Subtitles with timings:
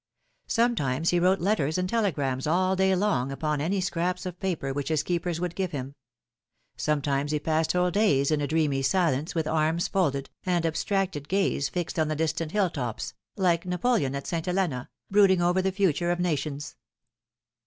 [0.47, 4.87] Sometimes he wrote letters and telegrams all day long upon any scraps of paper which
[4.89, 5.93] his keepers would give him;
[6.75, 11.69] sometimes he passed whole days in a dreamy silence with arms folded, and abstracted gaze
[11.69, 14.47] fixed on the distant hill tops, like Napoleon at St.
[14.47, 16.75] Helena, brooding over the future of nations.